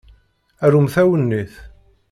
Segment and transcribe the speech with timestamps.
[0.65, 1.53] Arumt awennit.